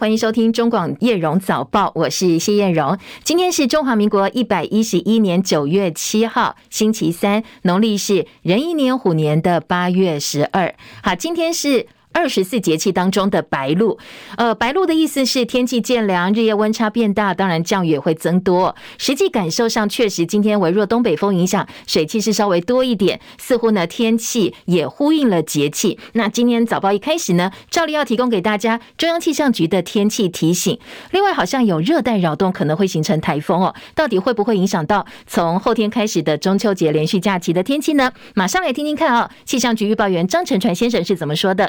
[0.00, 2.96] 欢迎收听中广叶荣早报，我是谢燕荣。
[3.24, 10.72] 今天是中华民国一百一十一年九月七号，星期三，农历是壬寅年虎年的八月十二。
[11.02, 11.88] 好，今天是。
[12.18, 13.96] 二十四节气当中的白露，
[14.36, 18.74] 呃，白露的意思是天气渐凉，日夜温差变大，当然降雨也会增多。
[18.98, 25.96] 实际感受上，确实今天微弱东北风影响，水汽是稍微多一点，似乎呢天气也呼应了节气。
[26.14, 30.76] 那今天早报一开始呢，照例要提供给大家中央气象局的天气提醒。
[31.12, 38.10] 另外，好像有热带扰动可能会形成台风哦，到底会不会影响到从后天开始的中秋节连续假期的天气呢？
[38.34, 41.68] 马上来听听看啊、哦，气象局预报员张成传先生是怎么说的。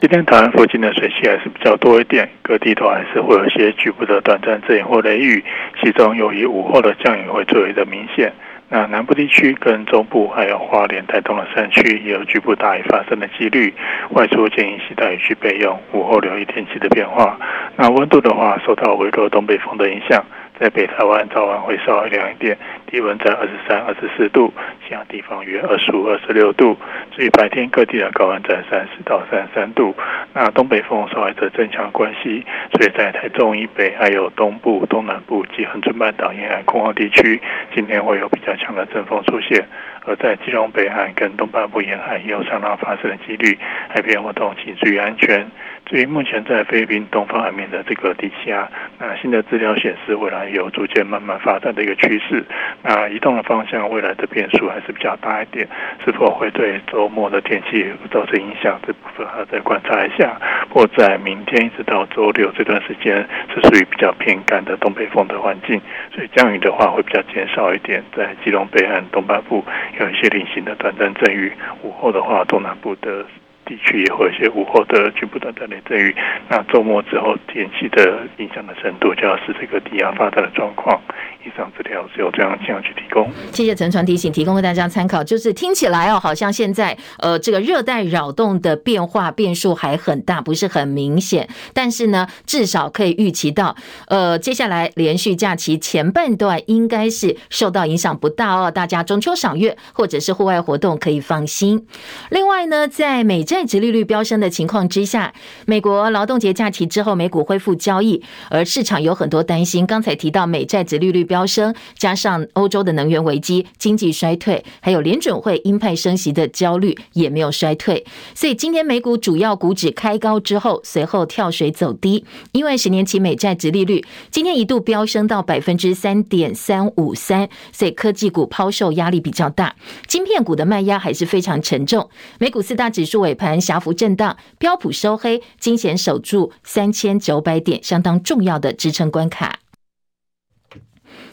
[0.51, 5.43] 附近的水汽还是比较多一点，各地都还是会有些局部的短暂阵雨或雷雨，
[5.81, 8.31] 其中由于午后的降雨会最为的明显。
[8.71, 13.73] 那南部地区跟中部还有花莲、台东的山区也有局部大雨发生的几率，
[14.11, 17.35] 外出建议携带雨具备用，午后留意天气的变化。
[17.75, 20.23] 那温度的话，受到微弱东北风的影响。
[20.59, 24.53] 在北台湾早晚会稍微凉一点，低温在二十三、二十四度，
[24.85, 26.77] 其他地方约二十五、二十六度。
[27.15, 29.95] 至于白天各地的高温在三十到三十三度。
[30.33, 37.41] 那东北风受害者增强关系，所以在台中以北、还有东部、东南部及恒春半岛沿岸空旷地区，
[37.73, 39.65] 今天会有比较强的阵风出现。
[40.05, 45.45] 而在基隆北海跟东半部沿海也有上浪发生的几率，海边活动请注意安全。
[45.89, 52.45] 所以目前在菲律宾东方海面的这个低气压，那新的资料显示未来有逐渐慢慢发展的一个趋势。
[52.83, 55.67] 那移动的方向未来的变数还是比较大一点，
[56.05, 58.79] 是否会对周末的天气造成影响？
[58.85, 60.39] 这部分还要再观察一下。
[60.69, 65.81] 或在明天一直到周六这段时间是属于比较偏干的东北风的环境，
[66.13, 68.03] 所以降雨的话会比较减少一点。
[68.15, 69.65] 在基隆北岸东半部
[69.99, 73.25] 有一些零星的短暂阵雨，午后的话东南部的。
[73.69, 76.15] 地区也会有一些午后的局部的雷阵雨，
[76.49, 80.99] 那周末之后天气的影响的程度，就要视这个低压发展的状况。
[81.45, 83.31] 以上资料是由中央气象局提供。
[83.53, 85.23] 谢谢陈传提醒，提供给大家参考。
[85.23, 91.47] 就是听起来哦，好像现在呃这个热带扰动的变化变数还很大，不是很明显。
[91.73, 93.75] 但是呢，至少可以预期到，
[94.07, 98.69] 呃，接下来连续假期前半段应该是受到影响不大哦。
[98.69, 101.87] 大家中秋赏月或者是户外活动可以放心。
[102.31, 105.33] 另外呢，在美债殖利率飙升的情况之下，
[105.65, 109.85] 美国劳动节假期之后，美股恢复交易，而市场有很多担心。
[109.85, 118.05] 刚才提到美债值利率飙升，加上欧洲的能源危机、经济衰退，还有联准会鹰派升息的焦虑也没有衰退，
[118.35, 129.75] 所以今天美股主要股指开高之后，随后跳水走低，因为十年期美债值利率今天一度飙升到百分之三点三五三，所以科技股抛售压力比较大，
[130.07, 132.09] 晶片股的卖压还是非常沉重。
[132.37, 139.59] 美股四大指数尾盘狭幅震荡，标普收黑，惊险守住三千九百点，相当重要的支撑关卡。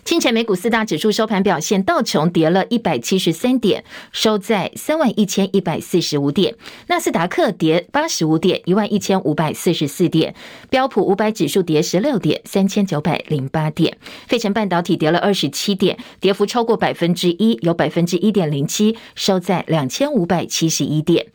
[0.04, 6.54] 清晨美股四大指数收盘表现，道琼跌了一百七十三点，收在三万一千一百四十五点；
[6.87, 10.33] 纳斯达克跌八十五点，一万一千五百四十四点；
[10.71, 13.93] 标普五百指数跌十六点，三千九百零八点；
[14.28, 21.27] 费城半导体跌了二十七点，跌幅超过百分之一，有百分之一点零七，收在两千五百七十一点。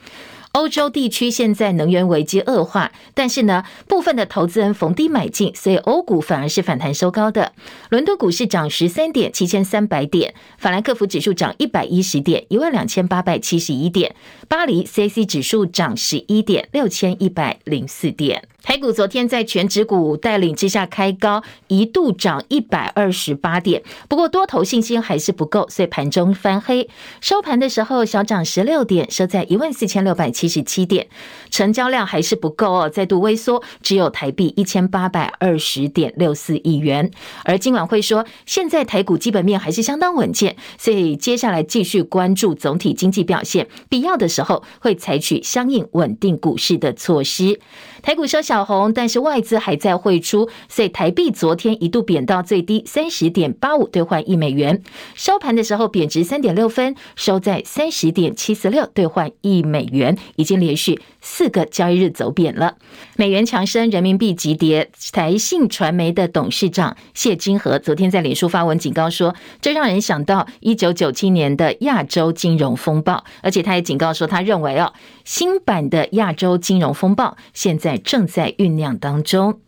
[0.54, 7.54] 欧洲地区现在能源危机恶化，但是呢，部分的投资人逢低买进，所以欧股反而是反弹收高的。
[7.90, 14.12] 伦敦股市涨十三点，七千三百点；法兰克福指数涨一百一十点，一万两千八百七十一点；
[14.50, 18.44] 巴黎 CAC 指数涨十一点，六千一百零四点。
[18.64, 26.88] 台股昨天在全指股带领之下开高，一度涨一百二十八点，不过多头信心还是不够，所以盘中翻黑。
[27.22, 31.06] 收盘的时候小涨十六点，收在一万四千六百七十七点，
[31.52, 37.12] 成交量还是不够哦，再度微缩，只有台币一千八百二十点六四亿元。
[37.44, 47.60] 而今晚会说，现在台股基本面还是相当稳健，所以接下来继续关注总体经济表现，必要的时候会采取相应稳定股市的措施。
[48.02, 54.82] 台股收小红，但是外资还在汇出，所以台币昨天一度贬到最低三十点八五兑换一美元，
[55.14, 62.76] 收盘的时候贬值三点六分，收在三十点七四六兑换一美元，已经连续四个交易日走贬了。
[63.16, 64.90] 美元强升，人民币急跌。
[65.12, 74.94] 台信传媒的董事长谢金河昨天在脸书发文警告说，这让人想到一九九七年的亚洲金融风暴，而且他也警告说，他认为哦，
[75.26, 79.60] 新版的亚洲金融风暴现在正在酝酿当中。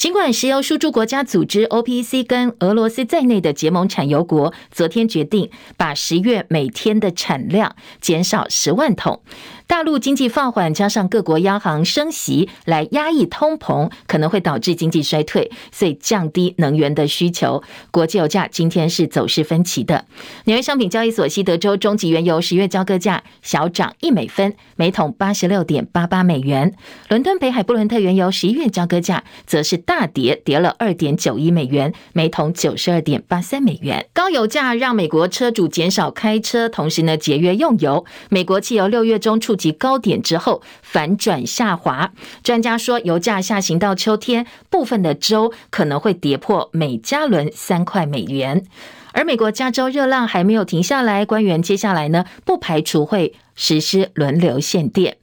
[0.00, 9.20] 尽管石油输出国家组织 OPEC 跟俄罗斯在内的结盟产油国昨天决定把十月每天的产量减少十万桶。
[9.70, 17.62] 大陆经济放缓，加上各国央行升息来压抑通膨，可能会导致经济衰退，所以降低能源的需求。
[17.92, 20.06] 国际油价今天是走势分歧的。
[20.46, 26.74] 纽约商品交易所西德州中级原油十月交割价小涨一美分，每桶八十六点八八美元。
[27.08, 34.04] 伦敦北海布伦特原油十一月交割价则是大跌，跌了二点九一美元，每桶九十二点八三美元。
[34.12, 38.04] 高油价让美国车主减少开车，同时呢节约用油。
[38.30, 42.10] 美国汽油六月中触及高点之后反转下滑，
[42.42, 48.64] 专家说油价下行到秋天，部分的州可能会跌破每加仑三块美元。
[49.12, 55.16] 而美国加州热浪还没有停下来，官员接下来呢不排除会实施轮流限电。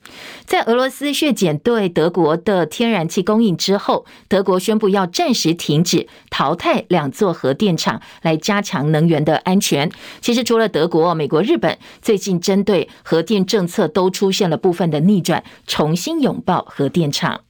[0.45, 9.91] 在俄罗斯削减对德国的天然气供应之后，德国宣布要暂时停止淘汰两座核电厂，来加强能源的安全。
[10.21, 17.41] 其实除了德国、美国、日本，最近针对核电政策都出现了部分的逆转，重新拥抱核电厂。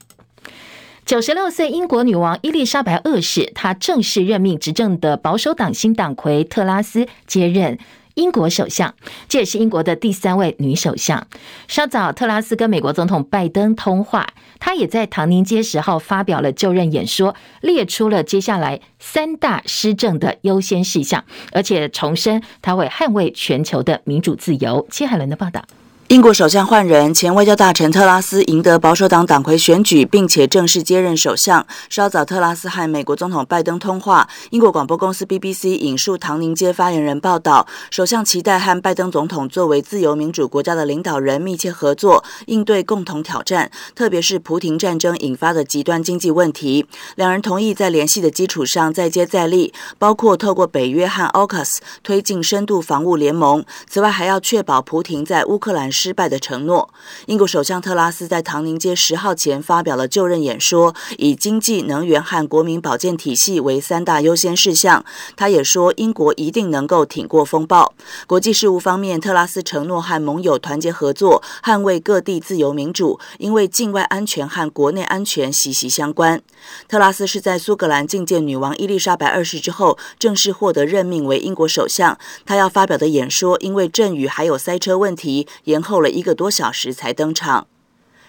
[1.08, 7.78] 九十六岁英国女王伊丽莎白二世，她正式任命执政的保守党新党魁特拉斯接任
[8.12, 8.94] 英国首相，
[9.26, 11.26] 这也是英国的第三位女首相。
[11.66, 14.26] 稍早，特拉斯跟美国总统拜登通话，
[14.60, 24.86] 她也在唐宁街十号发表了就任演说，列出了接下来三大施政的优先事项，而且重申她会捍卫全球的民主自由。
[24.90, 25.64] 切海伦的报道。
[26.08, 31.66] 英国首相换人，前外交大臣特拉斯赢得保守党党魁选举，并且正式接任首相。
[31.90, 34.26] 稍早，特拉斯和美国总统拜登通话。
[34.48, 46.86] 英国广播公司 BBC 引述唐宁街发言人报道，首相期待和拜登总统作为自由民主国家的领导人密切合作，应对共同挑战，特别是普廷战争引发的极端经济问题。
[47.16, 53.62] 两人同意在联系的基础上再接再厉，包括透过北约和 AUKUS 推进深度防务联盟。
[53.90, 55.92] 此外，还要确保普廷在乌克兰。
[55.98, 56.88] 失败的承诺。
[57.26, 65.04] 英国首相特拉斯在唐宁街十号前发表了就任演说，以经济、能源和国民保健体系为三大优先事项。
[65.34, 67.92] 他也说，英国一定能够挺过风暴。
[68.28, 76.40] 国际事务方面，特拉斯承诺和盟友团结合作，捍卫各地自由民主，因为境外安全和国内安全息息相关。
[76.86, 82.16] 特拉斯是在苏格兰觐见女王伊丽莎白二世之后，正式获得任命为英国首相。
[82.46, 87.66] 他要发表的演说，因为阵雨还有塞车问题，延后了一个多小时才登场。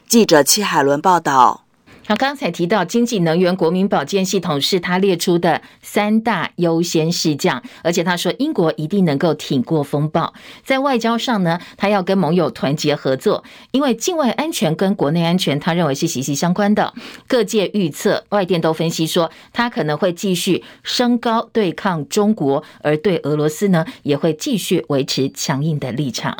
[0.07, 1.65] 记者戚海伦报道。
[2.07, 10.33] 那刚才提到经济、能源、国民保健系统是他列出的三大优先事项，而且他说英国一定能够挺过风暴。
[10.65, 16.91] 在外交上呢，他要跟盟友团结合作，因为境外安全跟国内安全，他认为是息息相关的。
[17.27, 26.35] 各界预测，外电都分析说，他可能会继续升高对抗中国，而对俄罗斯呢，也会继续维持强硬的立场。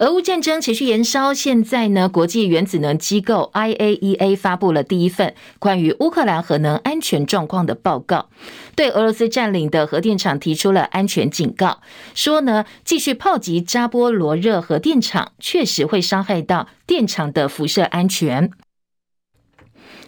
[0.00, 8.30] 俄乌战争持续延烧，现在呢，国际原子能机构 IAEA 发布了第一份关于乌克兰核能安全状况的报告，
[8.74, 11.82] 对俄罗斯占领的核电厂提出了安全警告，
[12.14, 18.50] 说呢，继续炮击扎波罗热核电厂确实会伤害到电厂的辐射安全。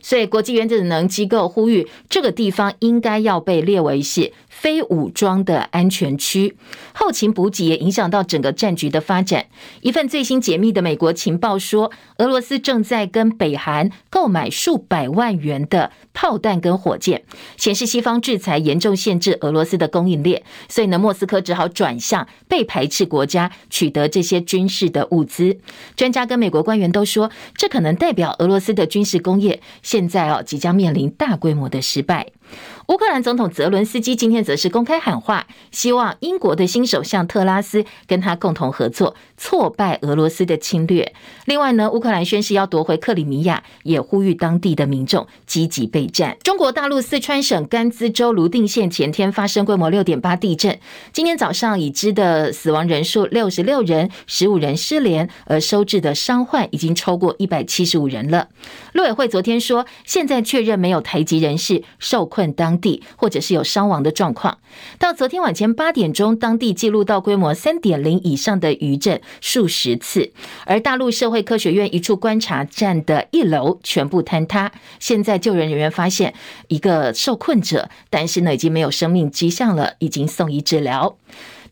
[0.04, 6.56] 所以，国际原子能机构呼吁这个地方应该要被列为是非武装的安全区。
[6.94, 9.46] 后勤补给也影响到整个战局的发展。
[9.80, 17.24] 一份最新解密的美国情报说，俄罗斯正在跟北韩购买数百万元的炮弹跟火箭，
[17.56, 20.44] 显示西方制裁严重限制俄罗斯的供应链。
[20.68, 25.58] 所以呢，莫斯科只好转向被排斥国家取得这些军事的物资。
[25.96, 29.60] 专家跟美国官员都说，这可能代表俄罗斯的军事工业。
[29.82, 32.28] 现在哦，即将面临大规模的失败。
[32.88, 41.14] 乌克兰总统泽伦斯基今天则是公开喊话，希望英国的新首相特拉斯跟他共同合作，挫败俄罗斯的侵略。
[41.46, 46.36] 另外呢，乌克兰宣誓要夺回克里米亚，也呼吁当地的民众积极备战。
[46.42, 50.78] 中国大陆四川省甘孜州泸定县前天发生规模六点八地震，
[51.12, 58.48] 今天早上已知的死亡人数六十六人，十五人失联，而收治的伤患已经超过一百七十五人了。
[58.92, 62.41] 陆委会昨天说，现在确认没有台籍人士受困。
[62.50, 64.56] 当地或者是有伤亡的状况。
[64.98, 70.32] 到昨天晚间八点钟，当地记录到规模三点零以上的余震数十次。
[70.64, 74.72] 而大陆社会科学院一处观察站的一楼全部坍塌。
[74.98, 76.32] 现在救援人员发现
[76.68, 81.16] 一个受困者，但是呢已经没有生命迹象了，已经送医治疗。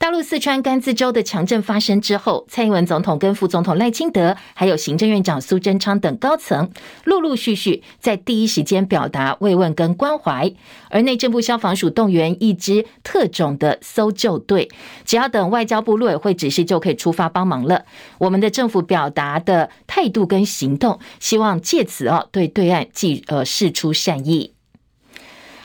[0.01, 6.71] 大陆四川甘孜州的强震发生之后，蔡英文总统跟副总统赖清德，还有行政院长苏贞昌等高层，
[7.05, 10.51] 陆陆续续在第一时间表达慰问跟关怀。
[10.89, 14.71] 而内政部消防署动员一支特种的搜救队，
[15.05, 17.85] 只要等外交部陆委会指示就可以出发帮忙了。
[18.17, 24.55] 我们的政府表达的态度跟行动，希望借此哦对对岸既呃示出善意。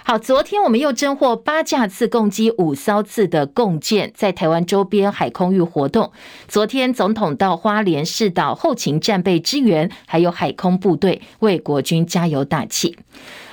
[0.07, 6.11] 好，昨天我们又侦获八架次共机五艘次的共舰在台湾周边海空域活动。
[6.47, 12.95] 昨天总统到花莲市岛后勤战备支援，还有海空部队为国军加油打气。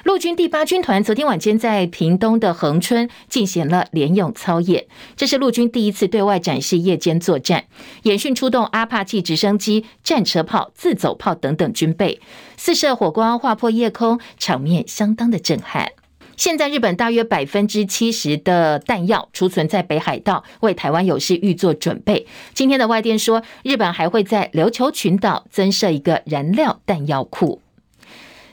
[0.04, 4.84] 陆军第八军团昨天晚间在屏东的恒春进行了联勇操演，
[5.16, 7.64] 这是陆军第一次对外展示夜间作战，
[8.02, 12.20] 演训出动阿帕奇直升机、战车炮、自走炮等等军备，
[12.58, 15.92] 四射火光划破夜空，场面相当的震撼。
[16.42, 22.26] 现在日本大约百分之七十的弹药储存在北海道，为台湾有事预做准备。
[22.52, 27.60] 今天的外电说，日本还会在琉球群岛增设一个燃料弹药库。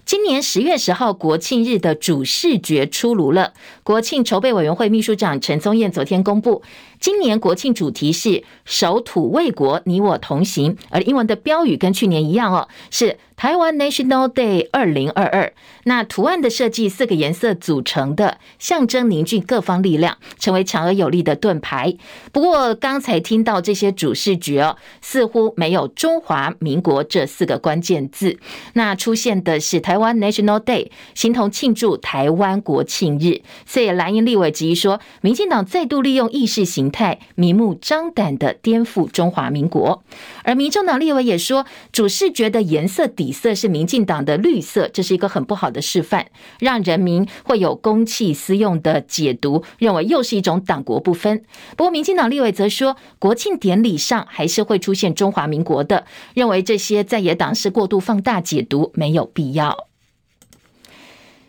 [0.05, 3.53] 今年十月十号国庆日的主视觉出炉了，
[3.83, 6.61] 国庆筹备委员会秘书长陈宗彦昨天公布。
[6.99, 10.77] 今年国庆主题是守土卫国，你我同行。
[10.89, 15.53] 而英文的标语跟去年一样哦，是台湾 National Day 二零二二。
[15.85, 21.95] 那图案的设计四个颜色组成的，象征凝聚各方力量，成为强而有力的盾牌。
[22.33, 28.37] 不过刚才听到这些主视觉哦，似乎没有中华民国这四个关键字。
[28.73, 33.41] 那出现的是台湾 National Day，形同庆祝台湾国庆日。
[33.65, 40.03] 所以蓝营立委质疑说，民进党再度利用意识形态明目张胆的颠覆中华民国，
[40.43, 46.27] 而民众党立委也说，主视觉的颜色底色是民进党的绿色，这是一个很不好的示范，
[46.59, 51.43] 让人民会有公器私用的解读，认为又是一种党国不分。
[51.75, 59.88] 不过，民进党立委则说，国庆典礼上还是会出现中华民国的，认为这些在野党是过度放大解读，没有必要。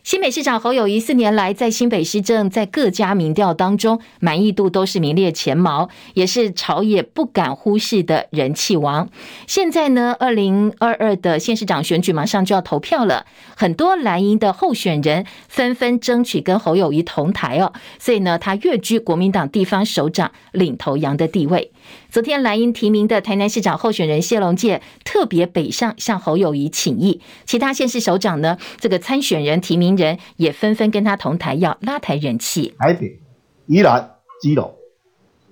[0.02, 9.10] 新北市长侯友宜四年来在新北市政在各家民调当中满意度都是名列前茅，也是朝野不敢忽视的人气王。
[9.46, 21.70] 现在呢，二零二二的县市长选举马上就要投票了，很多蓝营的候选人纷纷争取跟侯友宜同台哦，所以呢，他跃居国民党地方首长领头羊的地位。
[22.10, 32.74] 昨天蓝营提名的台南市长候选人谢龙介特别北上向侯友谊请益，其他县市首长呢，这个参选人提名人也纷纷跟他同台，要拉抬人气。
[32.78, 33.20] 台北、
[33.66, 34.74] 宜兰、基隆，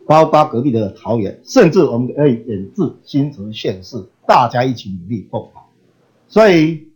[0.07, 5.71] 包括隔壁的桃园，甚至我们可以远至新竹县市，大家一起努力共好。
[6.27, 6.89] 所以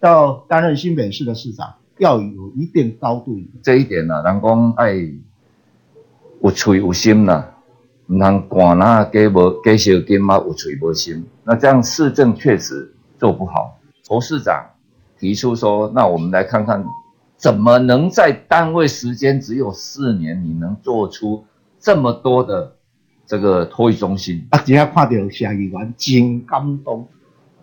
[0.00, 3.38] 要担任新北市的市长，要有一定高度。
[3.62, 4.94] 这一点呢、啊，人讲爱
[6.42, 7.52] 有嘴有心呐、啊。
[8.06, 13.78] 唔通管那给无给小金嘛，有嘴无心，那这样市政确实做不好。
[14.08, 14.64] 侯市长
[15.18, 16.84] 提出说，那我们来看看，
[17.36, 21.44] 怎么能在单位时间只有四年，你能做出
[21.80, 22.76] 这么多的
[23.26, 24.46] 这个托育中心？
[24.50, 27.08] 啊，今天看到谢议员真感动，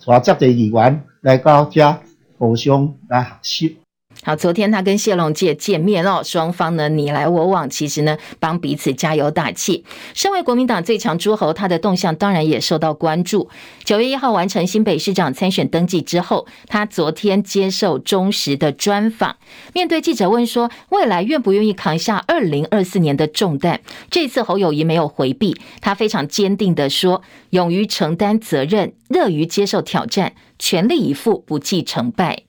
[0.05, 1.97] 带这些议员来到这
[2.37, 3.82] 互相来学习。
[4.25, 9.83] 好，昨天他跟谢龙介见面哦，双方呢你来我往，其实呢帮彼此加油打气。
[10.13, 13.49] 身为国民党最强诸侯，他的动向当然也受到关注。
[13.83, 19.35] 九月一号完成新北市长参选登记之后，他昨天接受中时的专访，
[19.73, 32.43] 面对记者问说未来愿不愿意扛下二零二四年的重担，这次侯友宜没有回避，他非常坚定的说，勇于承担责任，乐于接受挑战，全力以赴，不计成败。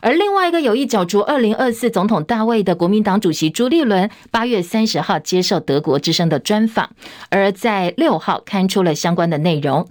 [0.00, 6.90] 而另外一个有意角逐二零二四总统大位的国民党主席朱立伦，八月三十号接受德国之声的专访，
[7.28, 9.86] 而在六号刊出了相关的内容。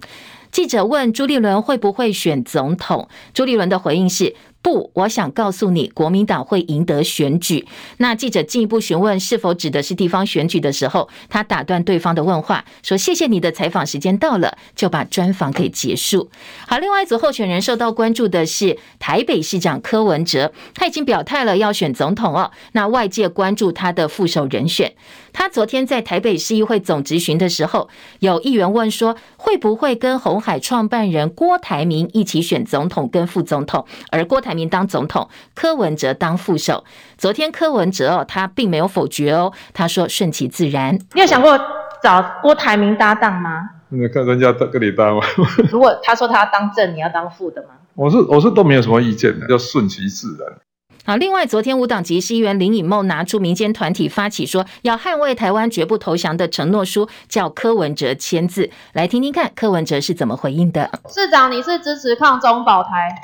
[0.50, 4.34] 记者问朱立伦会不会选总统，朱立伦的回应是。
[4.62, 7.66] 不，我想告诉你，国民党会赢得选举。
[7.96, 16.30] 那记者进一步询问是否指的是地方选举的时候，他打断对方的问话，说：“谢谢你的采访，时间到了，就把专访给结束。”
[16.68, 22.50] 好，另外一组候选人受到关注的是台北市长柯文哲，他已经表态了要选总统哦。
[22.72, 24.92] 那外界关注他的副手人选。
[25.32, 27.88] 他昨天在台北市议会总执询的时候，
[28.18, 36.84] 有议员问说，会不会跟红海创办人郭台铭一起选总统跟副总统，而郭台铭当总统，柯文哲当副手。
[37.16, 40.98] 昨天柯文哲哦，他并没有否决哦，他说顺其自然。
[41.14, 41.58] 你有想过
[42.02, 43.70] 找郭台铭搭档吗？
[43.88, 45.20] 那看人家跟你搭吗？
[45.70, 47.70] 如果他说他要当正，你要当副的吗？
[47.94, 50.58] 我是我是都没有什么意见的，要顺其自然。
[51.04, 60.90] 好，另外，昨天无党籍市议员林颖梦拿出民间团体发起说要捍卫台湾绝不投降的承诺书，叫柯文哲签字，来听听看柯文哲是怎么回应的。
[61.08, 63.14] 市长，你是支持抗中保台？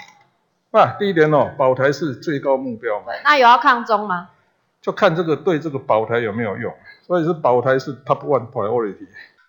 [0.73, 3.07] 啊，第一点哦，保台是最高目标嘛。
[3.25, 4.29] 那有要抗中吗？
[4.83, 9.07] 就看这个对这个保台有没有用，所以是保台是 top one priority，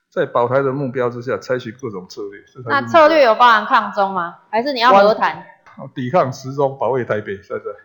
[0.09, 2.41] 在保台的目标之下，采取各种策略。
[2.65, 4.37] 那策略有包含抗中吗？
[4.49, 5.45] 还是你要和谈？
[5.93, 7.75] 抵抗时中，保卫台北，是不是？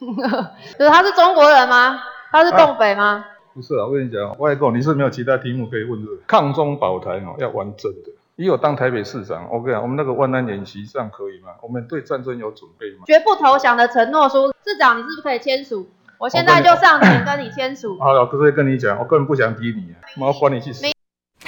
[0.78, 2.00] 就是他是中国人吗？
[2.30, 3.04] 他是共匪吗？
[3.04, 6.12] 啊、不是啊，我跟你讲，外公你是没有其他题目可以问的。
[6.28, 8.12] 抗中保台哦，要完整的。
[8.40, 11.50] 你有当台北市长，我跟你讲，我们那个万安演习这样可以吗？
[11.60, 13.04] 我们对战争有准备吗？
[13.04, 15.86] 绝不投降的承诺书，市长你是不是可以签署？
[16.16, 17.98] 我现在就上前跟你签署。
[17.98, 20.86] 好了，可以跟你讲，我根本不想提你，我要管你去死。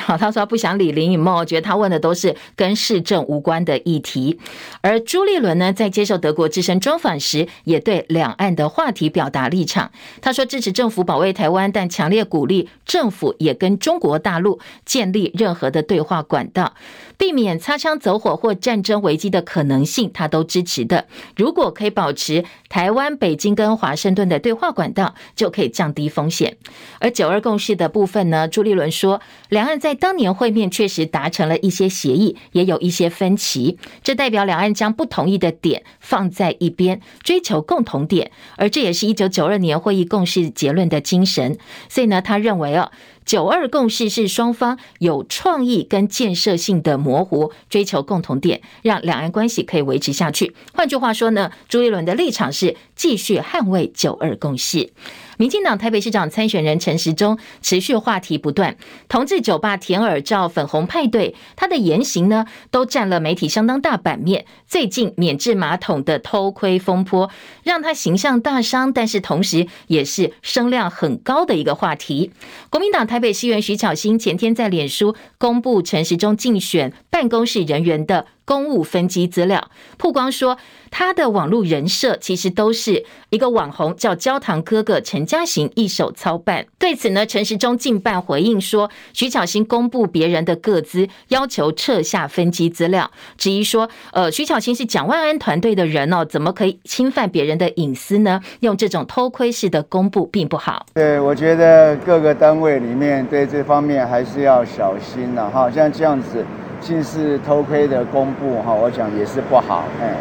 [0.04, 4.38] 好，他说不想理林颖孟，觉得他问的都是跟市政无关的议题。
[4.80, 9.92] 而朱立伦呢，在接受德国之声专访时，也对两岸的话题表达立场。
[10.21, 16.75] 他说支持政府保卫台湾，但强烈鼓励政府也跟中国大陆建立任何的对话管道，
[17.22, 21.06] 避免擦枪走火或战争危机的可能性，他都支持的。
[21.36, 26.56] 如果可以保持台湾、北京跟华盛顿的对话管道，就可以降低风险。
[26.98, 41.56] 而九二共识的部分呢，朱立伦说，两岸在当年会面确实达成了一些协议，也有一些分歧，这代表两岸将不同意的点放在一边，追求共同点，而这也是一九九二年会议共识结论的精神。
[41.88, 42.90] 所以呢，他认为哦。
[43.24, 50.54] 九二共识是双方有创意跟建设性的模糊，追求共同点，让两岸关系可以维持下去。
[50.74, 54.92] 换句话说呢，朱一伦的立场是继续捍卫九二共识。
[55.36, 58.76] 民进党台北市长参选人陈时中持续话题不断，
[59.08, 64.46] 同志酒吧舔耳罩、粉红派对，他的言行呢都占了媒体相当大版面。
[64.66, 67.30] 最近免治马桶的偷窥风波，
[67.62, 72.32] 让他形象大伤，但是同时也是声量很高的一个话题。
[72.70, 73.02] 国民党。
[73.12, 80.58] 台北市议员徐巧芯前天在脸书公布陈时中竞选办公室人员的公务分机资料，曝光说
[80.90, 86.66] 他的网络人设其实都是一个网红，叫焦糖哥哥陈嘉行一手操办。
[86.78, 98.40] 对此呢，陈时中竞办回应说，徐巧芯公布别人的个资，要求撤下分机资料，质疑说，呃，徐巧芯是蒋万安团队的人哦，怎么可以侵犯别人的隐私呢？
[98.61, 100.85] 用这种偷窥式的公布并不好。
[100.94, 106.44] 对，我觉得各个单位里面对这方面还是要小心了哈，像这样子。
[106.83, 109.85] 近似偷窥的公布哈，我想也是不好。
[110.01, 110.16] 哎，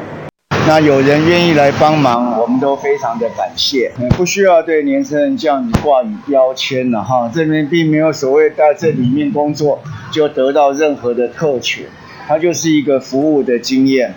[0.67, 3.91] 那有人愿意来帮忙，我们都非常的感谢。
[4.15, 9.79] 不需要对年轻人这样子挂以标签了哈，这边并没有所谓在这里面工作
[10.11, 11.85] 就得到任何的特权，
[12.27, 14.13] 它就是一个服务的经验。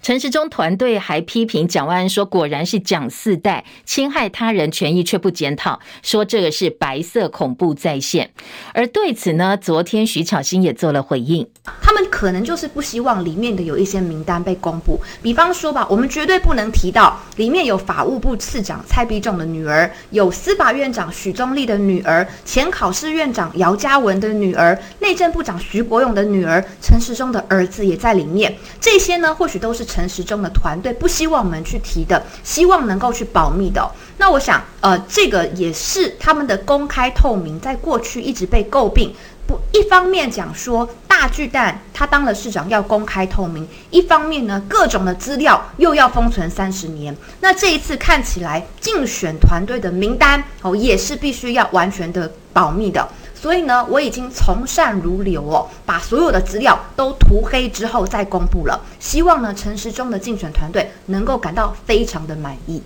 [0.00, 8.30] 陈时中团队还批评蒋万安说：“果然是蒋四代，侵害他人权益却不检讨，说这个是白色恐怖再现。”
[8.72, 11.46] 而对此呢，昨天徐巧芯也做了回应。
[11.82, 28.56] 他们可能就是不希望里面的有一些名单被公布，比方说吧，我们绝对不能提到里面有法务部次长蔡必仲的女儿，有司法院长许宗力的女儿，前考试院长姚嘉文的女儿，内政部长徐国勇的女儿，陈时中的儿子也在里面。
[28.80, 29.87] 这些呢，或许都是。
[29.88, 33.90] 陈时中的团队不希望我们去提的，希望能够去保密的。
[34.18, 39.14] 那我想，呃，这个也是他们的公开透明，在过去一直被诟病。
[39.46, 47.16] 不，一方面讲说大巨蛋他当了市长要公开透明，一方面呢，各种的资料又要封存三十年。
[47.40, 53.08] 那这一次看起来，竞选团队的名单哦，也是必须要完全的保密的。
[53.40, 58.80] 所以呢，我已经从善如流哦，把所有的资料都涂黑之后再公布了。
[58.98, 62.82] 希望呢，陈时中的竞选团队能够感到非常的满意。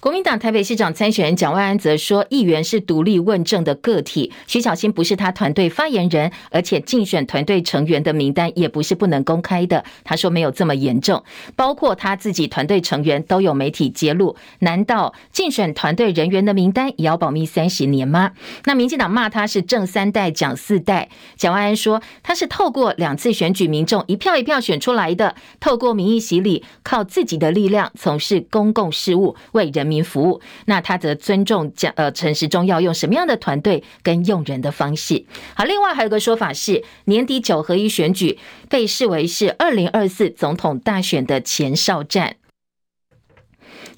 [0.00, 9.84] 国民党台北市长参选人蒋万安则说，议员是独立问政的个体，徐小新不是他团队发言人，而且竞选团队成员的名单也不是不能公开的。
[10.04, 11.24] 他说没有这么严重，
[11.56, 18.30] 包括他自己团队成员都有媒体揭露，难道竞选团队人员的名单也要保密三十年吗？
[18.66, 35.24] 那民进党骂他是正三代蒋四代，蒋万安说他是透过两次选举民众一票一票选出来的，透过民意洗礼，靠自己的力量从事公共事务，为人民服务，那他则尊重讲呃陈时中要用什么样的团队跟用人的方式。
[35.54, 42.37] 好，另外还有个说法是，年底九合一选举被视为是二零二四总统大选的前哨战。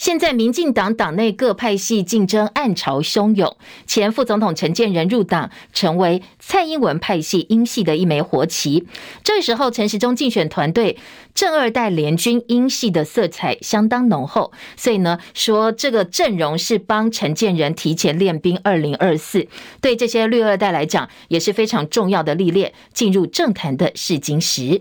[0.00, 3.54] 现在民进党党内各派系竞争暗潮汹涌，
[3.86, 8.86] 前副总统陈建仁入党，成为蔡英文派系英系的一枚活棋。
[9.22, 10.96] 这时候陈时中竞选团队
[11.34, 19.46] 正二代联军英系的色彩相当浓厚，所以呢，说这个阵容是帮陈建仁提前练兵二零二四，
[19.82, 24.80] 对这些绿二代来讲也是非常重要的历练，进入政坛的试金石。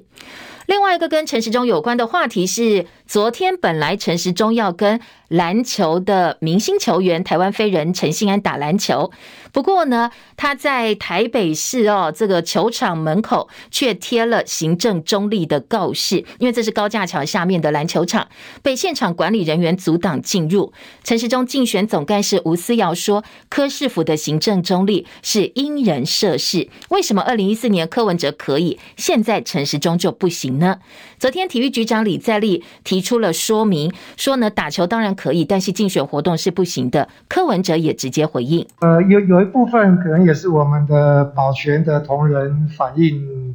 [0.68, 9.12] 另外一个跟陈时中有关的话题是，昨天本来陈时中要跟篮球的明星球员台湾飞人陈信安打篮球，
[9.52, 18.28] 不过呢，他在台北市哦这个球场门口却贴了行政中立的告示，因为这是高架桥下面的篮球场，
[18.62, 20.72] 被现场管理人员阻挡进入。
[21.04, 30.78] 陈时中竞选总干事吴思瑶说，柯市府的行政中立是因人设事，为什么二零一四年柯文哲可以，现在陈时中就不行呢？
[31.18, 35.10] 昨天体育局长李在立提出了说明，说呢打球当然。
[35.20, 37.10] 可以，但是竞选活动是不行的。
[37.28, 43.54] 柯文哲也直接回应，呃，有有一部分可能也是我们的保全的同仁反应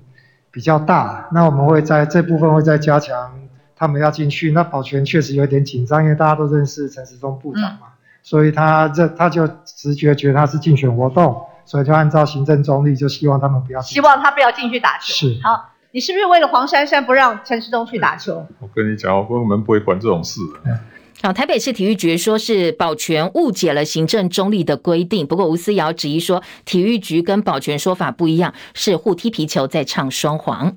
[0.50, 3.32] 比较大，那我们会在这部分会再加强，
[3.76, 4.50] 他们要进去。
[4.50, 15.14] 那保全确实有点紧张，因为大家都认识陈时中部长嘛，嗯、所以他这他就直觉觉得他是竞选活动，所以就按照行政中立，就希望他们不要，希望他不要进去打球。
[15.14, 18.44] 是，好，你是不是为了黄珊珊不让陈世忠去打球？
[18.58, 20.40] 我跟你讲，我们不会管这种事。
[20.64, 20.80] 的
[21.22, 30.74] 好，台北市体育局说是保全误解了行政中立的规定，不过吴思瑶质疑说，体育局跟保全说法不一样，是互踢皮球在唱双簧。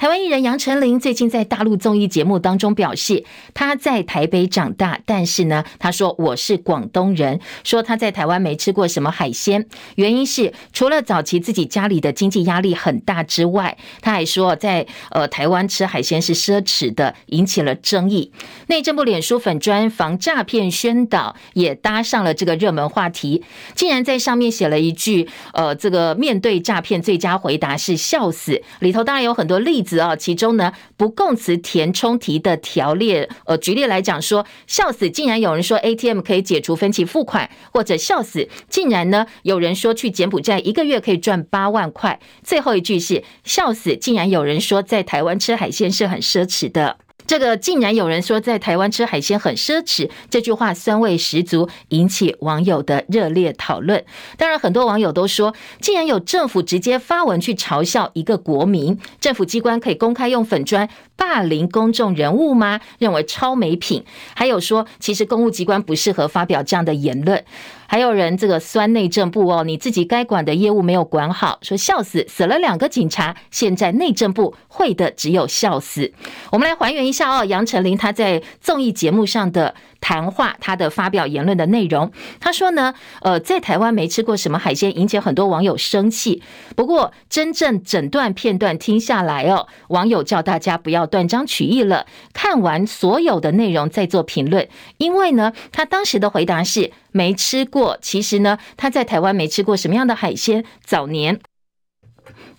[0.00, 18.32] 台湾艺人杨丞琳最近在大陆综艺节目当中表示，他在台北长大，但是呢，他说我是广东人，说他在台湾没吃过什么海鲜，原因是除了早期自己家里的经济压力很大之外，他还说在呃台湾吃海鲜是奢侈的，引起了争议。
[18.68, 29.89] 内政部脸书粉专防诈骗宣导也搭上了这个热门话题，竟然在上面写了一句，呃，这个面对诈骗最佳回答是笑死，里头当然有很多例子。
[30.18, 42.20] 其中呢，不供词填充题的条列，呃，举例来讲说，笑死，竟然有人说 ATM 可以解除分期付款，或者笑死，竟然呢有人说去柬埔寨一个月可以赚八万块。
[42.42, 46.98] 最后一句是笑死，竟然有人说在台湾吃海鲜是很奢侈的。
[47.30, 54.04] 这个竟然有人说在台湾吃海鲜很奢侈，这句话酸味十足，引起网友的热烈讨论。
[54.36, 62.80] 当然，很多网友都说，竟然有政府直接发文去嘲笑一个国民，政府机关可以公开用粉砖霸凌公众人物吗？
[62.98, 64.04] 认为超没品。
[64.34, 67.44] 还有说，其实公务机关不适合发表这样的言论。
[67.90, 76.12] 还有人这个酸内政部哦，你自己该管的业务没有管好，说笑死，死了两个警察，现在内政部会的只有笑死。
[76.52, 82.10] 我们来还原一下哦，杨丞琳她在综艺节目上的谈话，他的发表言论的内容。
[82.40, 86.42] 他说呢，呃，在台湾没吃过什么海鲜，引起很多网友生气。
[86.74, 96.92] 不过真正整段片段听下来哦，网友叫大家不要断章取义了，看完所有的内容再做评论，因为呢，他当时的回答是。
[97.12, 100.64] 没吃过，其实呢，他在台湾没吃过什么样的海鲜。
[100.84, 101.40] 早年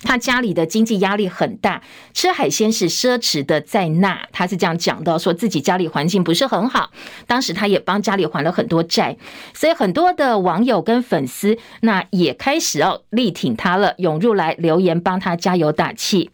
[0.02, 6.90] 他家里的经济压力很大，吃海鲜是奢侈的，在那他是这样讲的，说自己家里环境不是很好，
[7.26, 9.16] 当时他也帮家里还了很多债，
[9.54, 16.30] 所以很多的网友跟粉丝那也开始要力挺他了，涌入来留言帮他加油打气。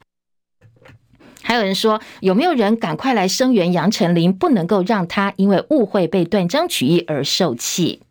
[1.42, 8.02] 还有人说，有没有人赶快来声援杨丞琳，不能够让他因为误会被断章取义而受气。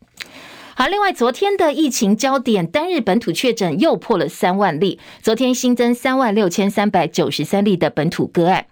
[0.80, 8.68] 好，另外昨天的疫情焦点，单日本土确诊又破了三万例，昨天新增三万六千三百九十三例的本土个案，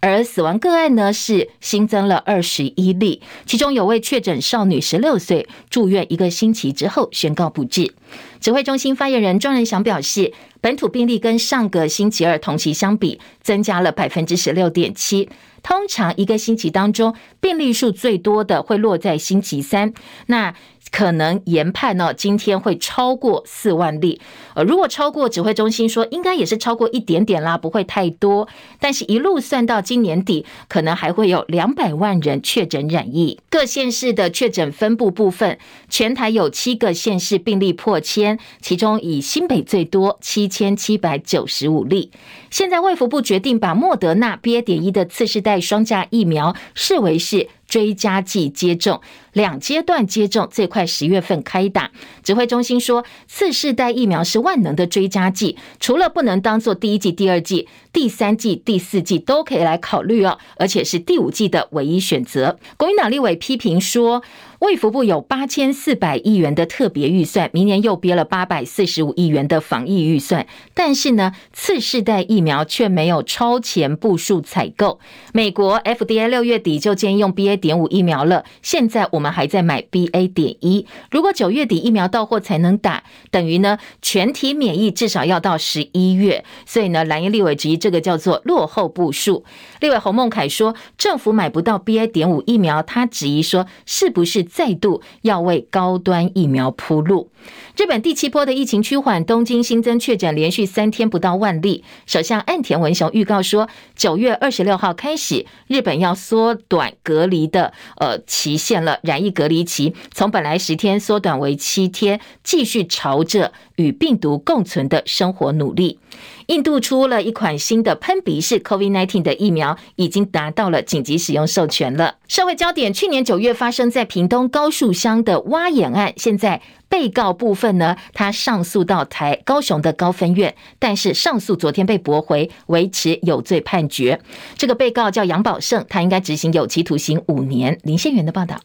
[0.00, 7.94] 而死亡个案呢是新增了二十一例，其中有位确诊少女十六岁，住院一个星期之后宣告不治。
[8.38, 15.30] 指挥中心发言人庄人祥表示，本土病例跟上个星期二同期相比，增加了百分之十六点七。
[15.62, 19.92] 通常一个星期当中，病例数最多的会落在星期三。
[20.26, 20.54] 那
[20.90, 24.20] 可能研判呢，今天会超过四万例。
[24.54, 28.48] 呃，如果超过，指挥中心说应该也是超过一点点啦，不会太多。
[28.80, 33.38] 但是，一路算到今年底，可能还会有两百万人确诊染疫。
[33.50, 42.10] 各县市的确诊分布部分，全台有七个县市病例破千，其中以新北最多，七千七百九十五例。
[42.50, 44.62] 现在卫福部决定把莫德纳 BA.
[44.62, 49.00] 点一的次世代双价疫苗视为是追加剂接种，
[49.32, 51.90] 两阶段接种，最快十月份开打。
[52.22, 62.58] 指挥中心说，次世代疫苗是万能的追加剂，除了不能当做第一剂、第二剂、第三剂、第四剂都可以来考虑哦，而且是第五剂的唯一选择。
[62.76, 64.22] 国民党立委批评说，
[64.60, 74.98] 卫福部有八千四百亿元的特别预算，明年又憋了八百四十五亿元的防疫预算，但是呢，次世代疫苗却没有超前部署采购。
[75.32, 80.86] 美国 FDA 六月底就建议用 BA 点五疫苗了，现在我们还在买 BA 点一。
[81.10, 86.44] 如果九月底疫苗到货才能打，等于呢全体免疫至少要到十一月。
[86.64, 89.44] 所以呢，蓝营立委质疑这个叫做落后部署。
[89.80, 94.36] 立委侯孟凯说，政府买不到 BA 点五疫苗，他质疑说是不是？
[94.42, 97.30] 再度要为高端疫苗铺路。
[97.76, 101.84] 日本第七波的疫情趋缓，东京新增确诊连续三天不到万例。
[102.06, 115.98] 首相岸田文雄预告说，九月二十六号开始，日本要缩短隔离的呃期限了，染疫隔离期从本来十天缩短为七天，继续朝着与病毒共存的生活努力。
[116.46, 122.16] 印度出了一款新的喷鼻式 COVID nineteen 的疫苗，已经达到了紧急使用授权了。
[122.28, 126.62] 社会焦点：去年九月发生在屏东高树乡的挖眼案，现在
[126.96, 134.18] 被告部分呢，他上诉到台高雄的高分院，但是上诉昨天被驳回，维持有罪判决。
[134.56, 137.78] 这个被告叫杨宝胜，他应该执行有期徒刑五年。
[137.82, 138.56] 林宪元的报道。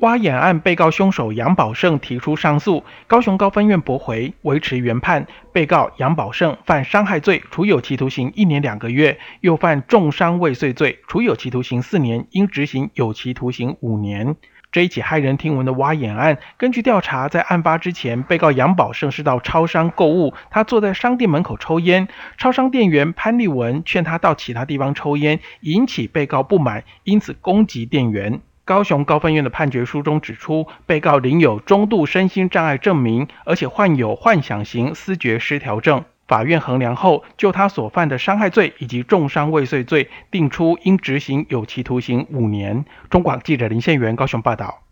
[0.00, 5.26] 挖眼案被告凶手杨宝胜提出上诉，高雄高分院驳回，维持原判。
[5.50, 14.36] 被告杨宝胜犯伤害罪，处有期徒刑一年两个月；又犯重伤未遂罪，处有期徒刑四年，应执行有期徒刑五年。
[14.72, 22.06] 这一起骇人听闻的挖眼案，根据调查，在案发之前，被告杨宝胜是到超商购物，他坐在商店门口抽烟，
[22.38, 28.40] 超商店员潘丽文劝他到其他地方抽烟，引起被告不满，因此攻击店员。
[28.64, 36.04] 高雄高分院的判决书中指出，被告领有中度身心障碍证明，而且患有幻想型思觉失调症。
[36.30, 42.84] 法院衡量后，就他所犯的伤害罪以及重伤未遂罪，定出应执行有期徒刑五年。
[43.10, 44.82] 中广记者林宪元高雄报道。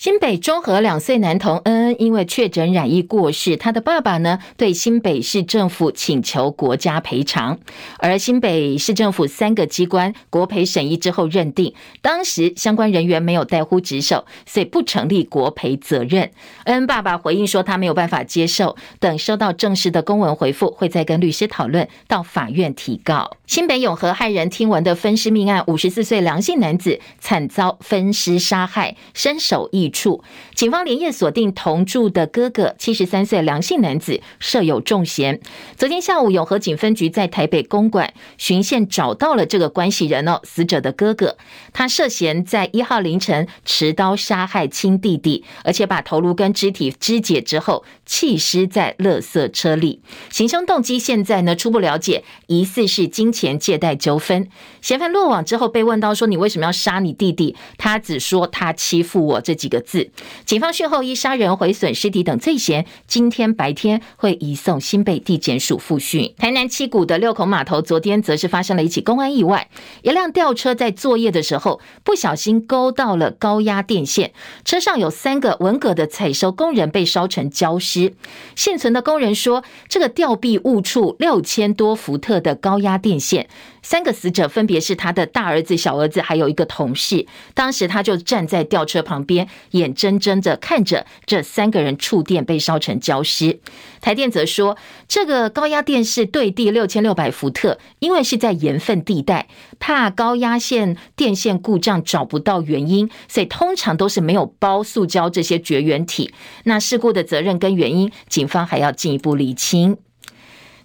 [0.00, 7.58] 新北中和两岁男童恩恩因为确诊染疫过世，他的爸爸呢对新北市政府请求国家赔偿，
[7.98, 16.30] 而新北市政府三个机关国赔审议之后认定，当时相关人员没有代呼职守，所以不成立国赔责任。
[16.64, 23.32] 恩恩爸爸回应说他没有办法接受，等收到正式的公文回复，会再跟律师讨论，到法院提告。
[23.46, 30.22] 新北永和骇人听闻的分尸命案，五十四岁梁姓男子惨遭分尸杀害，身首异处，
[30.54, 35.40] 警方连夜锁定同住的哥哥，七十三岁梁姓男子设有重嫌。
[35.76, 41.36] 昨天下午，永和警分局在台北公馆循线找到了这个关系人哦，死者的哥哥，
[41.72, 50.00] 他涉嫌在一号凌晨持刀杀害亲弟弟，而且把头颅跟肢体肢解之后弃尸在垃圾车里。
[50.30, 54.48] 行凶动机现在呢初步了解，疑似是金钱借贷纠纷。
[54.80, 60.10] 嫌犯落网之后被问到说：“你为什么要杀你弟弟？”他只说：“他欺负我。”这几个字，
[60.44, 66.34] 警方讯后依杀人、毁损尸体等罪嫌，今天白天会移送新北地检署复讯。
[66.38, 69.68] 台南七股的六孔码头昨天则是发生了一起公安意外，
[70.02, 74.32] 一辆吊车在作业的时候不小心勾到了高压电线，
[74.64, 78.14] 车上有三个文革的采收工人被烧成焦尸。
[78.54, 83.48] 现存的工人说，这个吊臂误触六千多伏特的高压电线。
[83.82, 87.26] 三个死者分别是他的大儿子、小儿子，还有一个同事。
[87.54, 93.60] 当时他就站在吊车旁边，眼睁睁的看着这三个人触电被烧成焦尸。
[94.00, 94.76] 台电则说，
[95.08, 106.32] 这个高压电是对地六千六百伏特，因为是在盐分地带，怕高压线电线故障找不到原因，所以通常都是没有包塑胶这些绝缘体。
[106.64, 109.98] 那事故的责任跟原因，警方还要进一步厘清。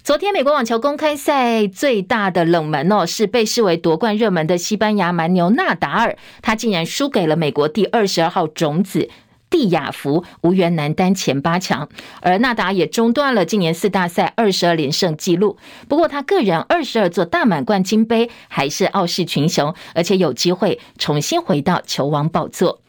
[0.06, 9.10] 昨天美国网球公开赛最大的冷门哦，是被视为夺冠热门的西班牙蛮牛纳达尔，他竟然输给了美国第二十二号种子
[9.50, 11.88] 蒂亚福，无缘男单前八强。
[12.20, 15.58] 而纳达也中断了今年四大赛二十二连胜纪录。
[15.88, 22.80] 不过他个人二十二座大满贯金杯还是傲视群雄，而且有机会重新回到球王宝座。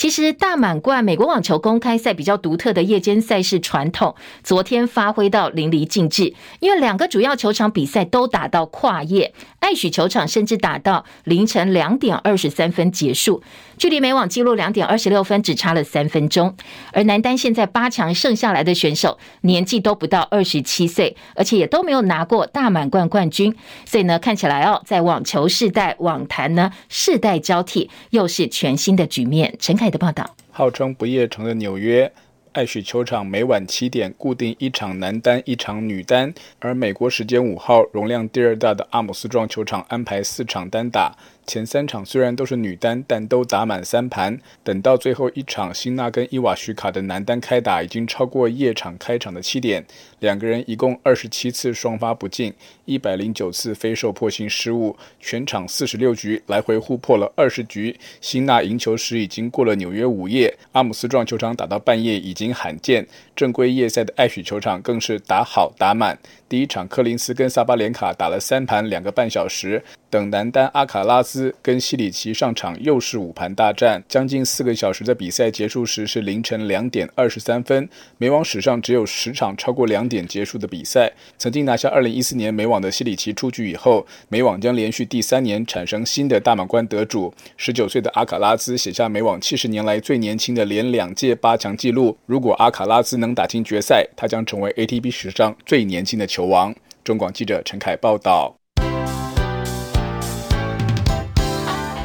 [0.00, 13.42] 其实大满贯美国网球公开赛比较独特的夜间赛事传统，昨天发挥到淋漓尽致，因为两个主要球场比赛都打到跨夜，爱许球场甚至打到凌晨两点二十三分结束，
[13.76, 15.84] 距离美网纪录两点二十六分只差了。
[15.84, 16.56] 三分钟。
[16.94, 29.54] 而男单现在八强剩下来的选手年纪都不到二十七岁，而且也都没有拿过大满贯冠军，所以呢，看起来哦，在网球世代网坛呢世代交替，又是全新的局面。
[29.58, 32.12] 陈凯的报道，号称不夜城的纽约。
[32.52, 41.16] 爱许球场每晚七点固定一场男单，一场女单，而美国时间五号，容量第二大的阿姆斯壮球场安排四场单打。
[41.50, 44.38] 前三场虽然都是女单，但都打满三盘。
[44.62, 49.84] 等到最后一场，辛纳跟伊瓦许卡的男单开打，已经超过夜场开场的七点。
[50.20, 57.98] 两个人一共二十七次双发不进，一百零九次飞受破性失误，全场四十六局来回互破了二十局。
[58.20, 63.04] 辛纳赢球时已经过了纽约午夜，阿姆斯壮球场打到半夜已经罕见。
[63.34, 66.16] 正规夜赛的爱许球场更是打好打满。
[66.48, 77.86] 第一场，柯林斯跟萨巴连卡打了三盘两个半小时，等男单阿卡拉斯跟西里奇上场又是五盘大战，将近四个小时的比赛结束时是凌晨两点二十三分。
[78.16, 81.12] 美网史上只有十场超过两点结束的比赛。
[81.36, 87.30] 曾经拿下二零一四年美网的西里奇出局以后，美网将连续第三年产生新的大满贯得主。
[87.58, 92.16] 十九岁的阿卡拉兹写下美网七十年来最年轻的连两届八强纪录。
[92.24, 96.30] 如果阿卡拉兹能打进决赛，他将成为 ATP 史上最年轻的。
[96.30, 96.72] 球王，
[97.02, 98.59] 中广记者陈凯报道。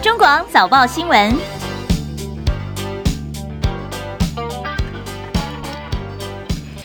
[0.05, 1.35] 中广早报新闻。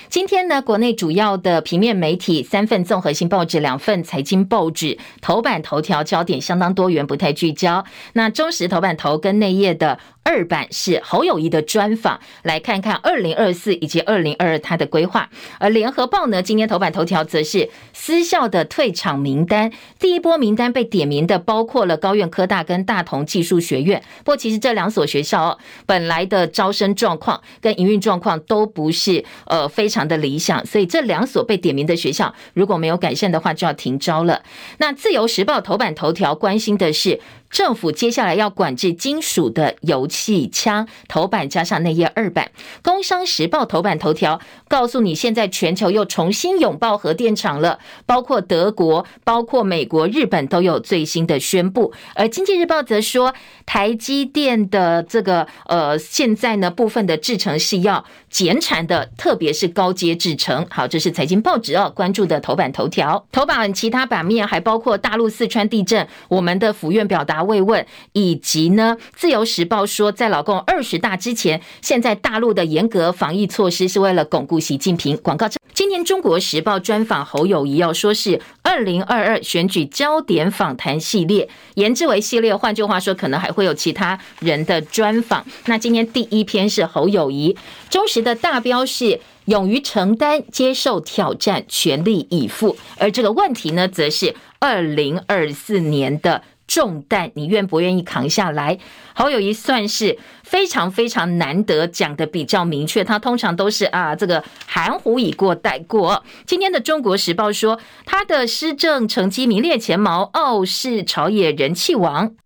[0.08, 7.84] 今天呢，国内主要的平面媒体三份综合性报纸、两份财经报纸头版头条焦点相当多元，不太聚焦。
[8.14, 9.98] 那中时头版头跟内页的。
[10.30, 15.28] 二版是侯友谊的专访，来看看二零二四以及二零二二他的规划。
[15.58, 24.00] 而联合报呢，今天头版头条则是私校的退场名单，第一波名单被点名的包括了高苑科大跟大同技术学院。
[24.18, 34.40] 不过，其实这两所学校哦本来的招生状况跟营运状况都不是呃非常的理想，所以这两所被点名的学校如果没有改善的话，就要停招了。
[34.78, 37.18] 那自由时报头版头条关心的是。
[37.50, 42.52] 政府接下来要管制金属的油气枪，头版加上内页二版。
[42.80, 51.92] 工商时报头版头条告诉你，现在全球又重新拥抱核电厂了，包括德国、包括美国、日本都有最新的宣布。
[52.14, 53.34] 而经济日报则说，
[53.66, 60.64] 台积电的这个呃，现在呢部分的制程是要减产的，特别是高阶制程。
[60.70, 63.26] 好，这是财经报纸哦关注的头版头条。
[63.32, 67.39] 头版其他版面还包括大陆四川地震，我们的府院表达。
[67.42, 75.16] 慰问，以及呢，《自由时报》说，在老共二十大之前，现在大陆的严格防疫措施是为了巩固习近平。
[75.18, 75.48] 广告。
[75.72, 82.54] 今年《中国时报》专访侯友宜，要说是二零二二选举焦点访谈系列，言之为系列。
[82.54, 85.46] 换句话说，可能还会有其他人的专访。
[85.64, 87.56] 那今天第一篇是侯友宜，
[87.88, 92.76] 中时的大标是勇于承担、接受挑战、全力以赴。
[92.98, 96.42] 而这个问题呢，则是二零二四年的。
[96.70, 98.78] 重担，你愿不愿意扛下来？
[99.12, 106.24] 侯友谊算是非常非常难得讲的比较明确，他通常都是啊这个含糊以过带过。
[106.46, 112.36] 今天的《中国时报》说，他的施政成绩名列前茅，傲视朝野人气王。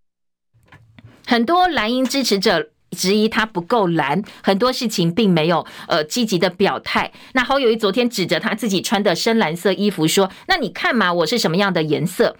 [1.27, 7.11] 很多蓝营支持者质疑他不够蓝，很多事情并没有呃积极的表态。
[7.33, 12.35] 那侯友谊昨天指着他自己穿的深蓝色衣服说：“那你看嘛，我是什么样的颜色？”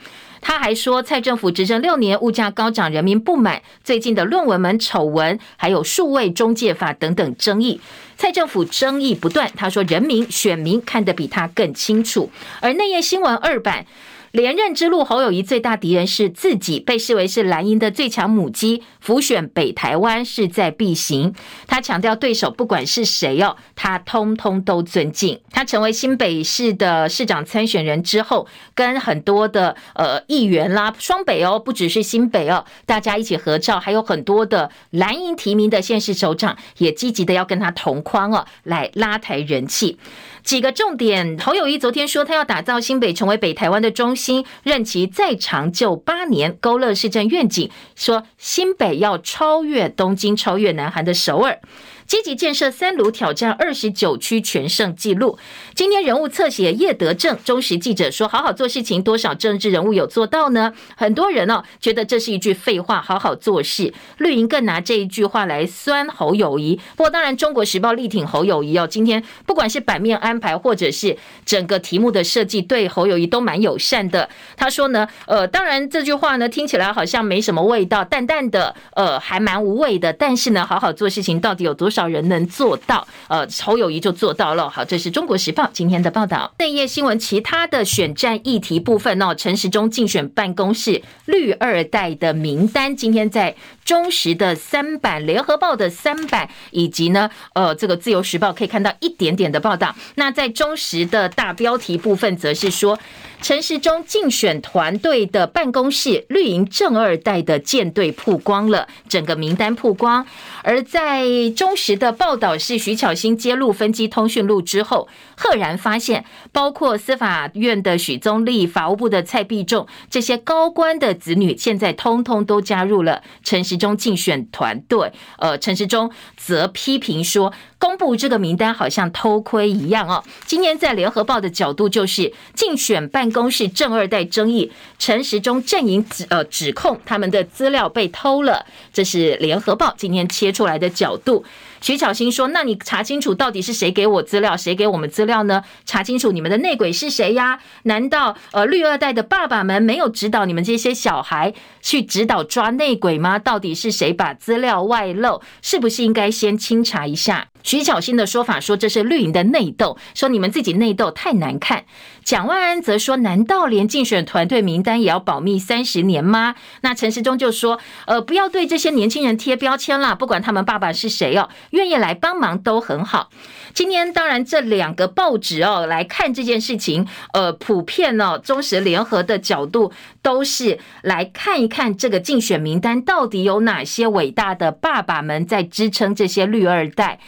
[0.47, 3.59] 他还说，蔡政府执政六年，物价高涨，人民不满。
[3.83, 7.81] 最近的论文门丑闻，还有数位中介法等等争议，
[8.15, 9.51] 蔡政府争议不断。
[9.55, 12.29] 他说，人民选民看得比他更清楚。
[12.61, 13.87] 而内页新闻二版。
[14.35, 18.83] 连任之路，侯友宜最大敌人是自己，被视为是蓝营的最强母鸡。
[18.99, 21.33] 辅选北台湾势在必行。
[21.67, 25.39] 他强调，对手不管是谁哦，他通通都尊敬。
[25.51, 39.97] 他成为新北市的市长参选人之后，跟很多的呃议员啦，双北哦，不只是新北哦，大家一起合照，还有很多的蓝营提名的县市首长也积极的要跟他同框哦，来拉抬人气。
[40.45, 51.59] 几个重点，侯友谊昨天说，他要打造新北成为北台湾的中心，任期再长就八年，勾勒市政愿景，说新北要超越东京，超越南韩的首尔。
[52.07, 55.37] 积极建设三炉，挑战二十九区全胜纪录。
[55.73, 63.01] 今天人物侧写叶德正，中时记者说：“好好做事情，多少政治人物有做到呢？”很多人哦，觉得这是一句废话。
[63.01, 66.79] 好好做事，绿营更拿这一句话来酸侯友谊。
[66.95, 68.87] 不过，当然，中国时报力挺侯友谊哦。
[68.87, 74.29] 今天不管是版面安排，或者是整个题目的设计，对侯友谊都蛮友善的。
[74.55, 80.13] 他说呢，呃，当然这句话呢听起来好像没什么味道，淡淡的，呃，还蛮无味的。
[80.13, 82.05] 但是呢，好好做事情到底有多少？
[82.07, 83.07] 人能做到？
[83.27, 84.69] 呃，侯友谊就做到了。
[84.69, 86.53] 好，这是中国时报今天的报道。
[86.59, 99.95] 内页新闻，其他的选战议题部分哦，陈时中竞选办公室绿二代的名单，今天在中时的三版、联合报的三版，以及呢，呃，这个自由时报可以看到一点点的报道。
[100.15, 102.99] 那在中时的大标题部分，则是说。
[103.41, 110.25] 陈时中竞选团队的办公室绿营正二代的舰队曝光了，整个名单曝光。
[110.63, 115.07] 而在中时的报道是徐巧芯揭露分机通讯录之后，
[115.37, 125.11] 赫然发现，包括司法院的许宗力、法务部的蔡必仲这些高官的子女，现在通通都加入了陈时中竞选团队。
[125.37, 130.23] 呃，陈时中则批评说，公布这个名单好像偷窥一样哦。
[130.47, 141.45] 今天在联合报的角度就是竞选办公室正二代争议，陈时中阵营指呃指控他们的资料被偷了，这是联合报今天切出来的角度。
[141.85, 145.63] 徐巧芯说：“那你查清楚到底是谁给我资料，谁给我们资料呢？
[145.85, 147.59] 查清楚你们的内鬼是谁呀？
[147.83, 153.37] 难道呃绿二代的爸爸们没有指导你们这些小孩去指导抓内鬼吗？
[153.37, 155.43] 到底是谁把资料外漏？
[155.61, 161.85] 是不是应该先清查一下？”徐巧芯的说法说这是绿营的内斗，说你们自己内斗太难看。
[162.23, 173.29] 蒋万安则说：“难道连竞选团队名单也要保密三十年吗？”那陈时中就说：“呃，不要对这些年轻人贴标签啦，不管他们爸爸是谁哦，愿意来帮忙都很好。”
[173.73, 179.91] 今天当然这两个报纸哦来看这件事情，呃，普遍哦中时联合的角度
[180.21, 187.19] 都是来看一看这个竞选名单到底有哪些伟大的爸爸们在支撑这些绿二代。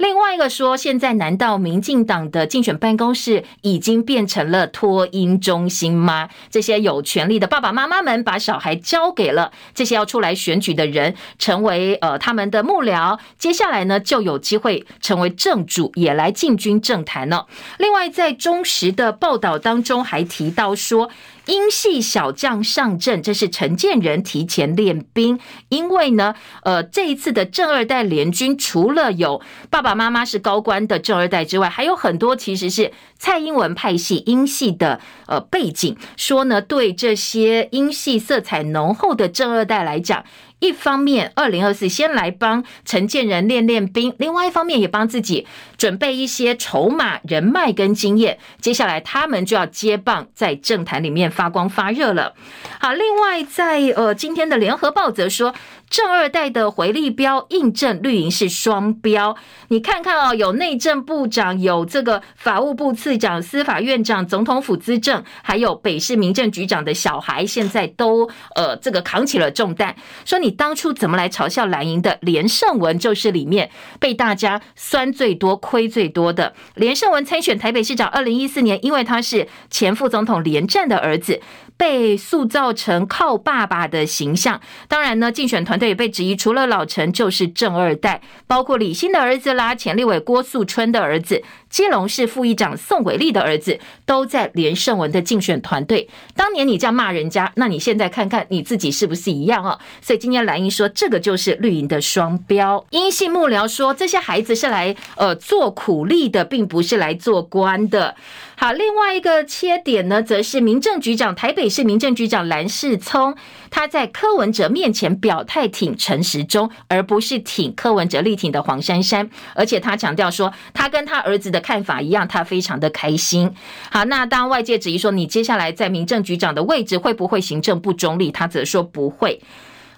[0.00, 6.30] 另外一个说，现在难道民进党的竞选办公室已经变成了托婴中心吗？
[6.50, 17.46] 这些有权力的爸爸妈妈们把小孩交给了这些要出来选举的人，成为呃他们的幕僚，接下来呢就有机会成为正主，也来进军政坛了。
[17.76, 21.10] 另外，在中时的报道当中还提到说。
[21.50, 40.24] 英系小将上阵，这是陈建仁提前练兵，因为呢，呃，这一次的正二代联军，除了有爸爸妈妈是高官的正二代之外，还有很多其实是蔡英文派系英系的呃背景，说呢，对这些英系色彩浓厚的正二代来讲。
[40.60, 45.46] 一方面，二零二四先来帮承建人练练兵；另外一方面，也帮自己
[45.76, 48.38] 准备一些筹码、人脉跟经验。
[48.60, 52.34] 接下来，他们就要接棒，在政坛里面发光发热了。
[52.78, 55.54] 好，另外在呃今天的联合报则说。
[55.90, 59.36] 正二代的回力标印证绿营是双标，
[59.68, 69.96] 你看看哦，有内政部长，有这个法务部次长、司法院长、总统府资政，还有北市民政局长的小孩，现在都呃这个扛起了重担。
[70.24, 73.68] 说你当初怎么来嘲笑蓝营的连胜文，就是里面
[73.98, 76.54] 被大家酸最多、亏最多的。
[76.76, 81.40] 连胜文参选台北市长，二零一四年，因为他是前副总统连战的儿子。
[81.80, 96.08] 被塑造成靠爸爸的形象，当然呢，竞选团队也被质疑，除了老陈就是正二代，包括李欣的儿子啦，前立委郭素春的儿子，基隆市副议长宋伟立的儿子，都在连胜文的竞选团队。
[96.34, 99.78] 当年你这样骂人家，那你现在看看你自己是不是一样哦？
[100.02, 102.84] 所以今天蓝英说，这个就是绿营的双标。
[102.90, 108.16] 英系幕僚说，这些孩子是来呃做苦力的，并不是来做官的。
[108.56, 113.34] 好，另外一个切点呢，则是民政局长，台北市民政局长蓝世聪，
[113.70, 123.50] 他在柯文哲面前表态挺陈时中，而不是挺柯文哲力挺的黄珊珊，而且他强调说，他跟他儿子的看法一样，他非常的开心。
[123.90, 129.40] 好，那当外界质疑说，你接下来在民政局长的位置会不会行政不中立，他则说不会。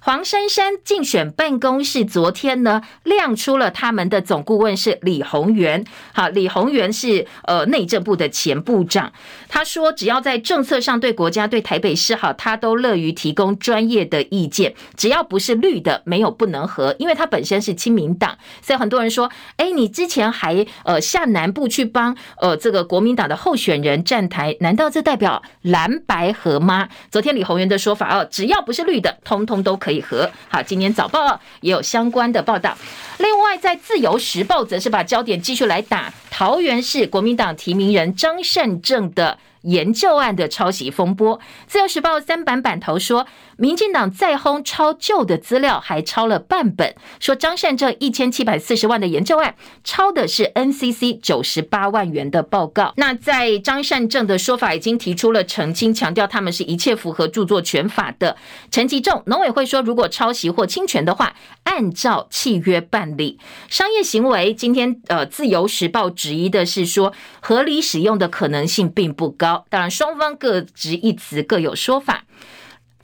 [0.04, 5.84] 黄珊珊竞选办公室昨天呢，亮出了他们的总顾问是李宏源。
[6.12, 9.12] 好，李宏源是呃内政部的前部长。
[9.48, 14.74] 他说，只要在政策上对国家、对台北市好，他都乐于提供专业的意见。
[14.96, 16.96] 只要不是绿的，没有不能和。
[16.98, 26.88] 因为他本身是亲民党，所以很多人说，哎，你之前还呃下南部去帮呃这个国民党的候选人站台，难道这代表蓝白合吗？
[27.08, 29.91] 昨天李宏源的说法哦，只要不是绿的，通通都可以。
[30.00, 32.76] 和好，今年早报也有相关的报道。
[33.18, 41.38] 另外，在自由时报则是把焦点继续来打桃园市国民党提名人张善政的研究案的抄袭风波。
[41.66, 43.26] 自由时报三版版头说，
[43.62, 49.54] 民进党再轰抄旧的资料，还抄了半本，说张善政一千七百四十万的研究案，
[49.84, 52.92] 抄的是 NCC 九十八万元的报告。
[52.96, 58.36] 那在张善政的说法已经提出了澄清，强调他们是一切符合著作权法的。
[58.72, 63.38] 陈吉仲农委会说，如果抄袭或侵权的话，按照契约办理。
[63.68, 69.64] 商业行为，今天呃，自由时报质疑的是说，合理使用的可能性并不高。
[69.70, 72.24] 当然，双方各执一词，各有说法。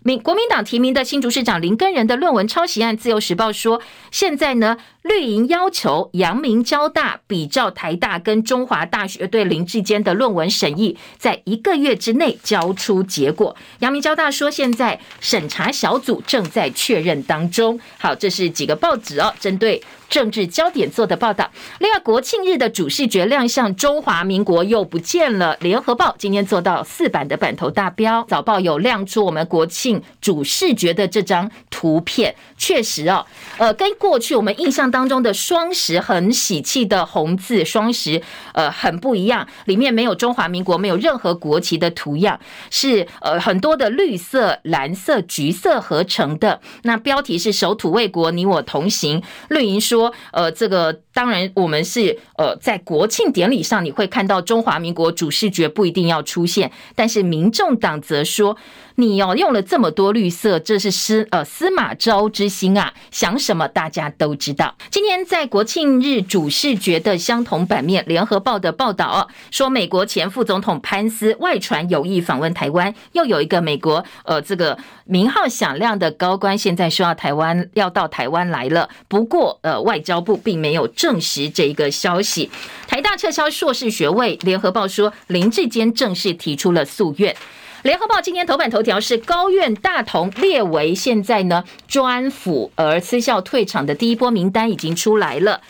[0.09, 13.55] 民国民党提名的新竹市长林根仁的论文抄袭案，自由时报说，现在呢，绿营要求阳明交大比照台大跟中华大学对林志坚的论文审议，在一个月之内交出结果。
[13.81, 17.79] 阳明交大说，现在审查小组正在确认当中。
[17.99, 19.83] 好，这是几个报纸哦，针对。
[20.09, 21.51] 政治焦点做的报道。
[21.79, 25.57] 另外，国庆日的主视觉亮相，中华民国又不见了。
[25.61, 32.35] 联合报今天做到四版的版头大标，早报有亮出我们国庆主视觉的这张图片。
[32.57, 33.25] 确实哦，
[33.59, 39.47] 呃，跟过去我们印象当中的双十很喜气的红字双十，呃，很不一样。
[39.67, 42.41] 里面没有中华民国，没有任何国旗的图样，
[42.71, 46.61] 是呃很多的绿色、蓝色、橘色合成的。
[46.83, 49.23] 那标题是“守土卫国，你我同行”。
[49.51, 49.98] 绿营说。
[49.99, 58.57] 说呃，这个当然，我们是呃，在国庆典礼上，你会看到中华民国主视觉不一定要出现，但是民众党则说。
[59.01, 62.93] 你哦用了这么多绿色，这是司呃司马昭之心啊！
[63.13, 64.75] 想什么大家都知道。
[64.91, 78.89] 今天在国庆日主视觉的相同版面，联合报的报道哦，说美国前副总统潘斯外传有意访问台湾，又有一个美国呃这个名号响亮的高官，现在说要台湾要到台湾来了。
[79.07, 82.51] 不过呃外交部并没有证实这一个消息。
[82.89, 87.37] 台大撤销硕士学位，联合报说林志坚正式提出了诉愿。
[87.83, 95.61] 联合报今天头版头条是高院大同列为现在呢专辅，而私校退场的第一波名单已经出来了。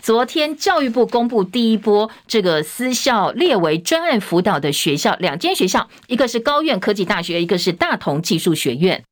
[0.00, 9.02] 昨天教育部公布第一波这个私校列为专案辅导的学校，两间学校，一个是高苑科技大学，一个是大同技术学院。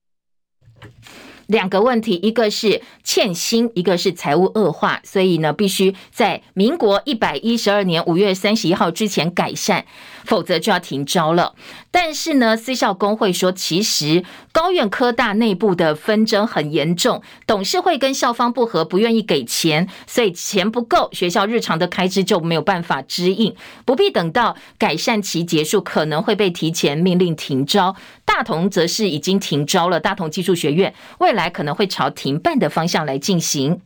[1.46, 9.84] 两个问题，一个是欠薪，一个是财务恶化，所以呢，必须在民国一百一十二年五月三十一号之前改善，
[10.24, 11.54] 否则就要停招了。
[11.90, 23.54] 但是呢，私校工会说，其实高院科大内部的纷争很严重，董事会跟校方不合，不愿意给钱，所以钱不够，学校日常的开支就没有办法支应，
[23.84, 27.94] 不必等到改善期结束，可能会被提前命令停招。
[28.24, 33.80] 大同则是已经停招了，大同技术学院未来可能会朝停办的方向来进行。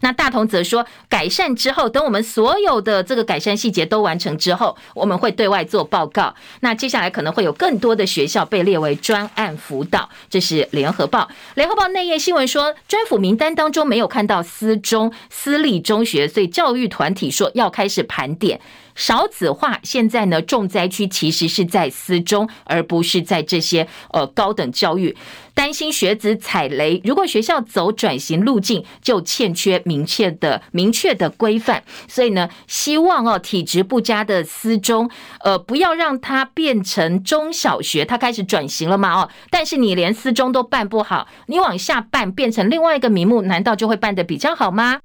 [0.00, 6.34] 那大同则说，改善之后，等我们所有的这个改善细节都完成之后，我们会对外做报告。
[6.60, 10.08] 那接下来可能会有更多的学校被列为专案辅导。
[10.28, 18.60] 这是联合报，联合报内页新闻说，专辅名单当中没有看到私中、私立中学，所以教育团体说要开始盘点。
[18.98, 25.16] 少子化现在呢，重灾区其实是在私中，而不是在这些呃高等教育。
[25.54, 31.82] 担心学子踩雷，如果学校走转型路径，就欠缺明确的明确的规范。
[32.08, 35.08] 所以呢，希望哦体质不佳的私中，
[35.44, 39.30] 呃，不要让它变成中小学，它开始转型了嘛哦。
[39.50, 44.98] 但是你连私中都办不好，你往下办变成另外一个名目，难道就会办得比较好吗？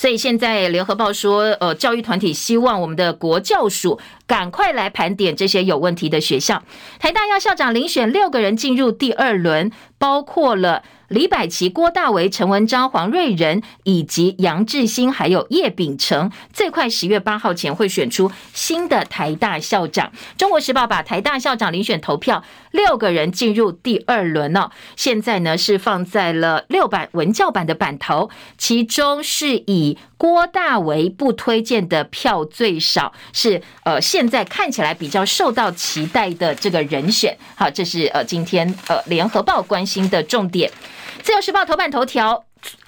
[0.00, 6.62] 所以现在联合报说，呃，教育团体希望我们的国教署赶快来盘点这些有问题的学校。
[6.98, 10.82] 台大要校长遴选六个人进入第二轮，包括了。
[11.10, 20.12] 李百琦、郭大为、陈文章、黄瑞仁以及杨志新，还有叶秉成，最快十月八号前会选出新的台大校长。
[20.38, 37.36] 中国时报把台大校长遴选投票六个人进入第二轮哦，现在呢是放在了六版文教版的版头，其中是以郭大为不推荐的票最少，是呃现在看起来比较受到期待的这个人选。
[37.56, 40.70] 好，这是呃今天呃联合报关心的重点。
[41.22, 42.44] 自由时报头版头条：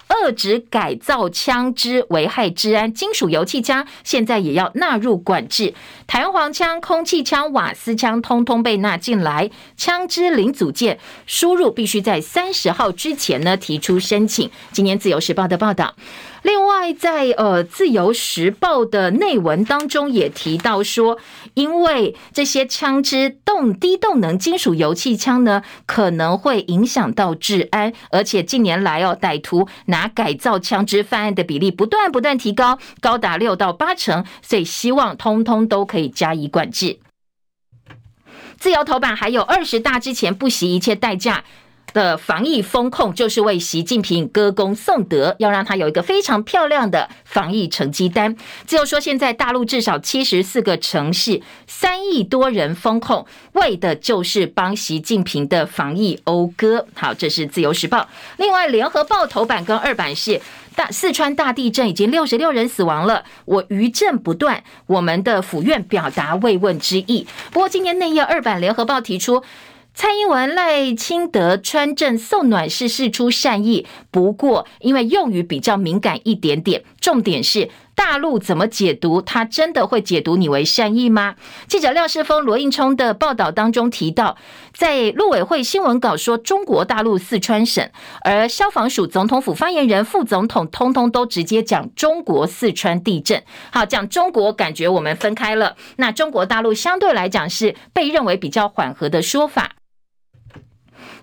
[0.08, 5.74] 遏制改造枪支危害治安，金属油气枪现在也要纳入管制。
[6.06, 9.50] 弹簧枪、空气枪、瓦斯枪通通被纳进来。
[9.76, 14.50] 枪支零组件输入必须在三十号之前呢提出申请。
[14.72, 15.94] 今年自由时报的报道。
[16.42, 21.18] 另外，在呃《自由时报》的内文当中也提到说，
[21.54, 36.98] 因为这些枪支动低动能金属油气枪呢，可能会影响到治安，而且近年来哦，歹徒拿改造枪支犯案的比例不断不断提高，高达六到八成，所以希望通通都可以加以管制。
[38.58, 41.44] 自由头版还有二十大之前不惜一切代价。
[41.92, 48.36] 的防疫风控就是为习近平歌功颂德，要让他有一个非常漂亮的防疫成绩单。
[48.66, 56.86] 自由说，现在大陆至少七十四个城市，三亿多人封控，为的就是帮习近平的防疫讴歌。
[56.94, 58.08] 好，这是自由时报。
[58.36, 60.40] 另外，联合报头版跟二版是
[60.74, 63.24] 大四川大地震，已经六十六人死亡了。
[63.44, 67.26] 我余震不断，我们的府院表达慰问之意。
[67.50, 69.42] 不过，今天内页二版联合报提出。
[69.94, 79.20] 蔡英文赖清德川政送暖是事出善意，不过因为用语比较敏感一点点，重点是大陆怎么解读？
[79.20, 81.34] 他真的会解读你为善意吗？
[81.68, 84.38] 记者廖世峰、罗应聪的报道当中提到，
[84.72, 87.86] 在陆委会新闻稿说中国大陆四川省，
[88.24, 93.42] 而消防署总统府发言人、副总统通通都直接讲中国四川地震。
[93.70, 99.72] 好，讲中国感觉我们分开了，那中国大陆相对来讲是被认为比较缓和的说法。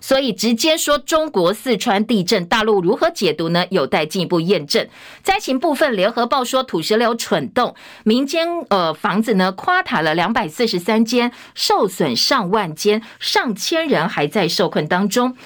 [0.00, 3.66] 所以直接说中国四川地震，大陆如何解读呢？
[3.70, 4.88] 有待进一步验证。
[5.22, 7.74] 灾情部分，联合报说土石流蠢动，
[8.04, 15.36] 民间呃房子呢垮塌了两百四十三间，受损上万间，上千人还在受困当中。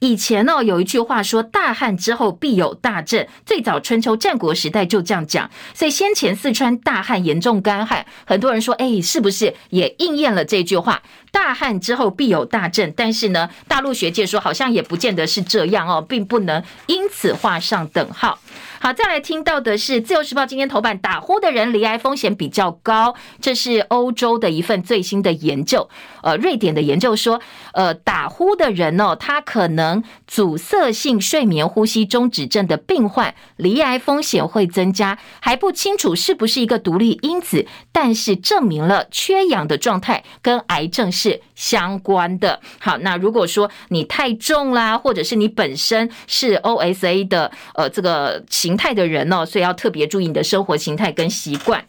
[0.00, 5.50] 以前呢，有一句话说“大旱之后必有大震”，最早春秋战国时代就这样讲。
[5.72, 11.00] 所以先前四川大旱严重干旱，很多人说：“哎，是不是也应验了这句话？
[11.34, 18.38] 大旱之后必有大震。”但是呢，大陆学界说好像也不见得是这样哦，并不能因此画上等号。
[18.80, 25.88] 好，再来听到的是《自由时报》今天头版，打呼的人罹癌风险比较高，这是欧洲的一份最新的研究。
[26.22, 27.40] 呃，瑞典的研究说，
[27.72, 42.60] 呃，打呼的人哦，他可能阻塞性睡眠呼吸中止症的病患，罹癌风险会增加，还不清楚是不是一个独立因子，但是证明了缺氧的状态跟癌症是是相关的。
[42.78, 48.42] 好，那如果说你太重啦，或者是你本身是 OSA 的，呃，这个。
[48.50, 51.84] 形态的人哦，所以要特别注意你的生活形态跟习惯。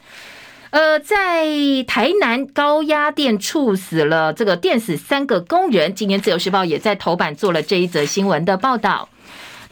[0.71, 1.45] 呃，在
[1.87, 9.07] 台南高压电处死了这个电死三个工人，今天自由时报也在头版做了这一则新闻的报道。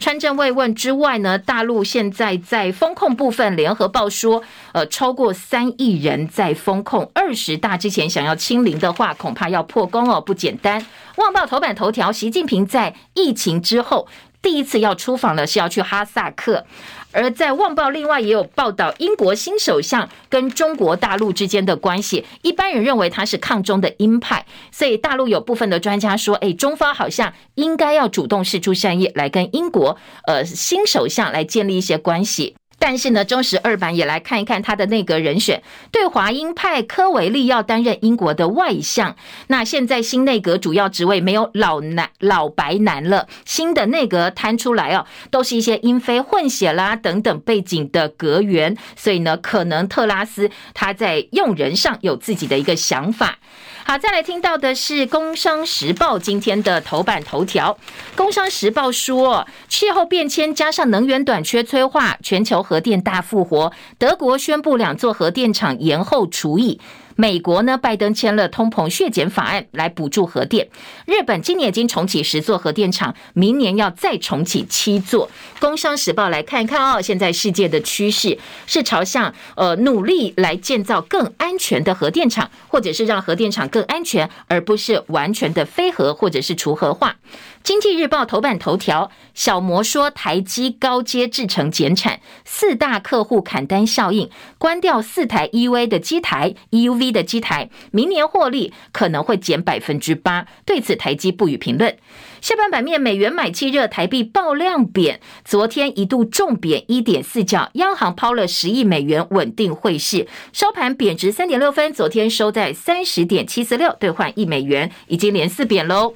[0.04, 4.44] 川镇慰问之外呢，大陆现在在风控部分，联合报说，
[4.74, 10.86] 呃，超过三亿人在风控，二十大之前想要清零的话，恐怕要破功哦，不简单。
[11.16, 14.10] 旺报头版头条，习近平在疫情之后。
[14.42, 16.66] 第一次要出访了，是要去哈萨克。
[17.14, 32.56] 而在《旺报》另外也有报道，英国新首相跟中国大陆之间的关系，一般人认为他是抗中的鹰派，所以大陆有部分的专家说，哎，中方好像应该要主动释出善意，来跟英国呃新首相来建立一些关系。
[32.86, 39.16] 但是呢，中时二版也来看一看他的内阁人选，对华英派科维利要担任英国的外相。
[39.48, 53.40] 那现在新内阁主要职位没有老男老白男了，新的内阁摊出来哦，都是一些英菲混血啦等等背景的阁员，所以呢，可能特拉斯他在用人上有自己的一个想法。
[53.86, 57.78] 好，再来听到的是《工商时报》今天的头版头条。
[58.18, 63.74] 《工商时报》说，气候变迁加上能源短缺催化，全球核电大复活。
[63.98, 66.80] 德国宣布两座核电厂延后除役。
[67.16, 70.68] 美国呢，拜登签了通膨削减法案来补助核电。
[71.06, 75.30] 日本今年已经重启十座核电厂，明年要再重启七座。
[75.60, 87.16] 工商时报来看一看哦，现在世界的趋势是朝向呃努力来建造更安全的核电厂，或者是让核电厂更安全，而不是完全的非核或者是除核化。
[87.64, 100.46] 经济日报头版头条：小摩说台积高阶制程减产，四大客户砍单效应，关掉四台 EV 的机台，EUV 的机台，明年获利可能会减百分之八。
[100.66, 101.96] 对此，台积不予评论。
[102.42, 116.14] 下半版面，美元买气热，台币爆量贬，昨天一度重贬一点四角，央行抛了十亿美元稳定汇市，收盘贬值三点六分，昨天收在三十点七四六兑换一美元，已经连四贬喽。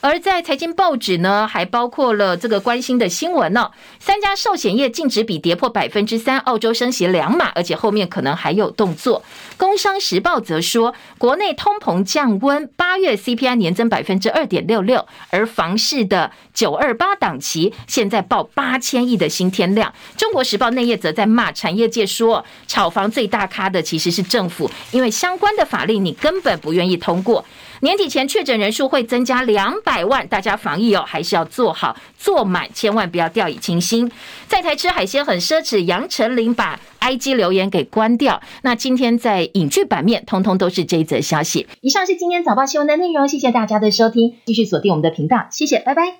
[0.00, 3.72] 而在财经报纸呢，还包括了这个关心的新闻呢、哦。
[3.98, 9.22] 三家寿险业净值比跌破百分之三，澳洲升息两码，而且后面可能还有动作。
[9.56, 19.92] 工商时报则说，国内通膨降温，八月 CPI 年增百分之二点六六，而房市的九二八档期现在报八千亿的新天量。
[20.16, 27.44] 中国时报内页则在骂产业界说，炒房最大咖的其实是政府，因为相关的法令你根本不愿意通过。
[27.80, 34.10] 年底前确诊人数会增加两百万，大家防疫哦还是要做好做满，千万不要掉以轻心。
[34.46, 38.40] 在台吃海鲜很奢侈，杨丞琳把 IG 留言给关掉。
[38.62, 41.66] 那今天在影剧版面，通通都是这一则消息。
[41.80, 46.16] 以上是今天早报新闻的内容，谢谢大家的收听，继续锁定我们的频道，谢谢，拜拜。